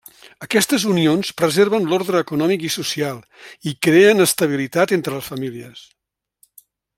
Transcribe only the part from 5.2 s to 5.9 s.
famílies.